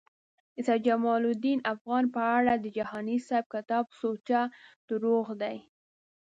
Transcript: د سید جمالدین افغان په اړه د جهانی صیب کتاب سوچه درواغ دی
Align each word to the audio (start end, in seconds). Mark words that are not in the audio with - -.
د 0.55 0.57
سید 0.65 0.81
جمالدین 0.87 1.59
افغان 1.73 2.03
په 2.15 2.21
اړه 2.37 2.53
د 2.57 2.65
جهانی 2.77 3.17
صیب 3.27 3.45
کتاب 3.53 3.85
سوچه 3.99 4.41
درواغ 4.87 5.27
دی 5.41 5.57